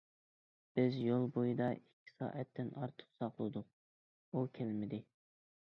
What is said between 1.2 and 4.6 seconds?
بويىدا ئىككى سائەتتىن ئارتۇق ساقلىدۇق، ئۇ